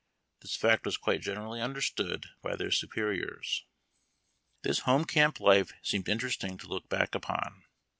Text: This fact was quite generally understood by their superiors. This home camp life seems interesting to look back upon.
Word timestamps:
This 0.39 0.55
fact 0.55 0.87
was 0.87 0.97
quite 0.97 1.21
generally 1.21 1.61
understood 1.61 2.25
by 2.41 2.55
their 2.55 2.71
superiors. 2.71 3.65
This 4.63 4.79
home 4.79 5.05
camp 5.05 5.39
life 5.39 5.73
seems 5.83 6.09
interesting 6.09 6.57
to 6.57 6.67
look 6.67 6.89
back 6.89 7.13
upon. 7.13 7.65